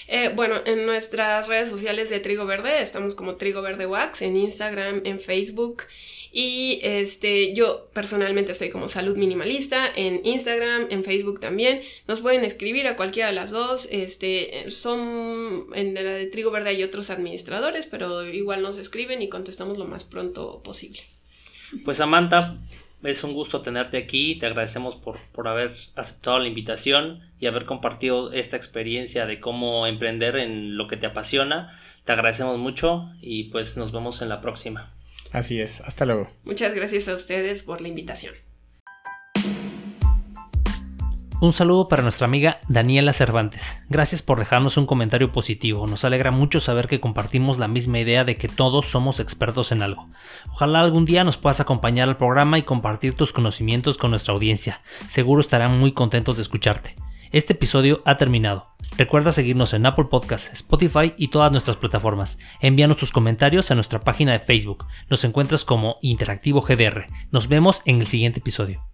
[0.09, 4.37] Eh, bueno, en nuestras redes sociales de Trigo Verde, estamos como Trigo Verde Wax, en
[4.37, 5.85] Instagram, en Facebook.
[6.33, 11.81] Y este, yo personalmente estoy como Salud Minimalista en Instagram, en Facebook también.
[12.07, 13.89] Nos pueden escribir a cualquiera de las dos.
[13.91, 19.29] Este, son en la de Trigo Verde hay otros administradores, pero igual nos escriben y
[19.29, 21.01] contestamos lo más pronto posible.
[21.85, 22.59] Pues Samantha,
[23.03, 24.37] es un gusto tenerte aquí.
[24.39, 29.87] Te agradecemos por, por haber aceptado la invitación y haber compartido esta experiencia de cómo
[29.87, 31.79] emprender en lo que te apasiona.
[32.05, 34.93] Te agradecemos mucho y pues nos vemos en la próxima.
[35.33, 36.29] Así es, hasta luego.
[36.45, 38.35] Muchas gracias a ustedes por la invitación.
[41.41, 43.63] Un saludo para nuestra amiga Daniela Cervantes.
[43.89, 45.87] Gracias por dejarnos un comentario positivo.
[45.87, 49.81] Nos alegra mucho saber que compartimos la misma idea de que todos somos expertos en
[49.81, 50.09] algo.
[50.53, 54.81] Ojalá algún día nos puedas acompañar al programa y compartir tus conocimientos con nuestra audiencia.
[55.11, 56.97] Seguro estarán muy contentos de escucharte.
[57.31, 58.69] Este episodio ha terminado.
[58.97, 62.39] Recuerda seguirnos en Apple Podcasts, Spotify y todas nuestras plataformas.
[62.61, 64.87] Envíanos tus comentarios a nuestra página de Facebook.
[65.11, 67.07] Nos encuentras como Interactivo GDR.
[67.31, 68.88] Nos vemos en el siguiente episodio.